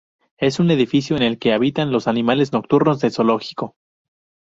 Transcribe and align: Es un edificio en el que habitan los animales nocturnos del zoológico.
Es 0.39 0.59
un 0.59 0.71
edificio 0.71 1.15
en 1.15 1.21
el 1.21 1.37
que 1.37 1.53
habitan 1.53 1.91
los 1.91 2.07
animales 2.07 2.53
nocturnos 2.53 3.01
del 3.01 3.11
zoológico. 3.11 3.75